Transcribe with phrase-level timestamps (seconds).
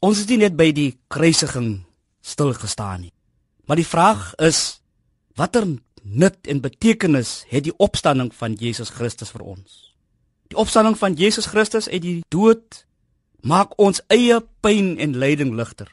[0.00, 1.82] Ons het net by die kruisiging
[2.24, 3.12] stil gestaan nie.
[3.68, 4.80] Maar die vraag is
[5.36, 5.66] watter
[6.02, 9.92] nut en betekenis het die opstanding van Jesus Christus vir ons?
[10.48, 12.86] Die opstanding van Jesus Christus uit die dood
[13.44, 15.92] maak ons eie pyn en lyding ligter.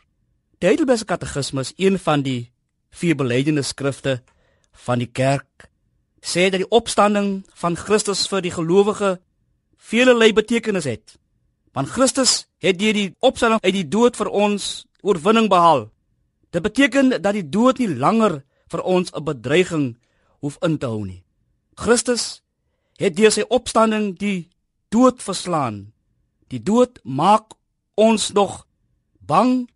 [0.63, 2.49] Die Heidelbergse Katekismus, een van die
[2.95, 4.21] vier belydende skrifte
[4.87, 5.67] van die kerk,
[6.23, 9.17] sê dat die opstanding van Christus vir die gelowige
[9.77, 11.19] vele betekenis het.
[11.77, 15.83] Want Christus het deur die opstanding uit die dood vir ons oorwinning behaal.
[16.49, 18.39] Dit beteken dat die dood nie langer
[18.73, 19.85] vir ons 'n bedreiging
[20.41, 21.23] hoef in te hou nie.
[21.75, 22.41] Christus
[22.97, 24.49] het deur sy opstanding die
[24.89, 25.93] dood verslaan.
[26.49, 27.53] Die dood maak
[27.93, 28.65] ons nog
[29.19, 29.69] bang,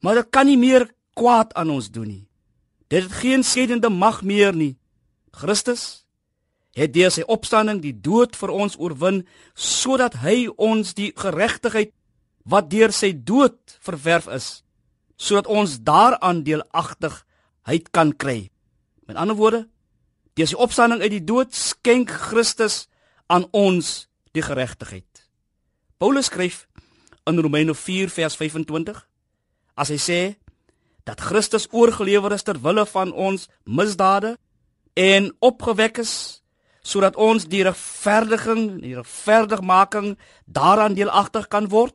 [0.00, 2.28] maar dit kan nie meer kwaad aan ons doen nie.
[2.88, 4.78] Dit het geen skedende mag meer nie.
[5.32, 6.06] Christus
[6.76, 9.24] het deur sy opstanding die dood vir ons oorwin
[9.54, 11.92] sodat hy ons die geregtigheid
[12.50, 14.62] wat deur sy dood verwerf is
[15.20, 18.48] sodat ons daaraan deelagtigheid kan kry.
[19.04, 19.66] Met ander woorde,
[20.32, 22.86] deur sy opstanding uit die dood skenk Christus
[23.28, 25.26] aan ons die geregtigheid.
[26.00, 26.64] Paulus skryf
[27.28, 29.02] in Romeine 4 vers 25
[29.76, 30.20] as hy sê
[31.04, 34.38] dat Christus oorgelewer is ter wille van ons misdade
[34.96, 36.39] en opgewek is
[36.82, 40.14] sodat ons die regverdiging, die regverdigmaking
[40.44, 41.94] daaraan deelagtig kan word.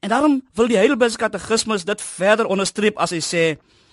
[0.00, 3.44] En daarom wil die Heidelbergse Katekismus dit verder onderstreep as hy sê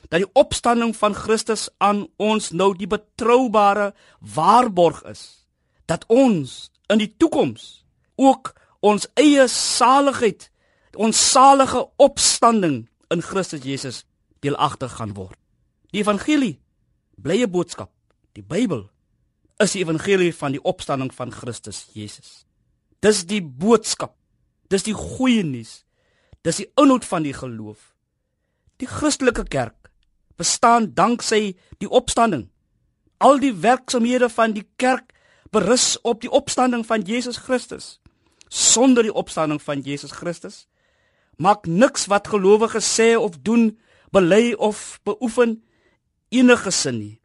[0.08, 5.48] dat die opstanding van Christus aan ons nou die betroubare waarborg is
[5.88, 7.84] dat ons in die toekoms
[8.16, 10.50] ook ons eie saligheid,
[10.96, 14.04] ons salige opstanding in Christus Jesus
[14.44, 15.38] deelagtig gaan word.
[15.92, 16.58] Die evangelie,
[17.16, 17.92] blye boodskap,
[18.36, 18.88] die Bybel
[19.64, 22.46] is die evangelie van die opstanding van Christus Jesus.
[23.02, 24.16] Dis die boodskap.
[24.70, 25.84] Dis die goeie nuus
[26.48, 27.94] Dis die inhoud van die geloof.
[28.80, 29.90] Die Christelike kerk
[30.40, 32.46] bestaan danksy die opstanding.
[33.18, 35.12] Al die werksamehede van die kerk
[35.52, 37.98] berus op die opstanding van Jesus Christus.
[38.48, 40.68] Sonder die opstanding van Jesus Christus
[41.38, 43.76] maak niks wat gelowiges sê of doen,
[44.10, 45.60] bely of beoefen
[46.34, 47.20] enige sin nie.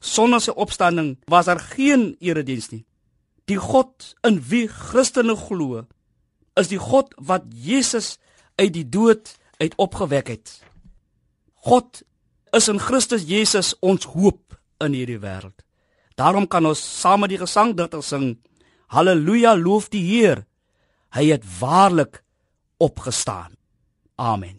[0.00, 2.84] Sonder sy opstanding was daar geen erediens nie.
[3.46, 5.84] Die God in wie Christene glo,
[6.56, 8.16] is die God wat Jesus
[8.56, 10.58] uit die dood uit opgewek het.
[11.66, 12.02] God
[12.56, 15.56] is in Christus Jesus ons hoop in hierdie wêreld.
[16.16, 18.36] Daarom kan ons saam met die gesangdigter sing:
[18.92, 20.46] Halleluja, loof die Heer.
[21.16, 22.22] Hy het waarlik
[22.82, 23.56] opgestaan.
[24.16, 24.56] Amen.